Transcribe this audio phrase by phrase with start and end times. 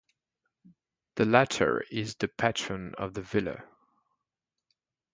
[1.17, 3.63] The latter is the patron of the villa.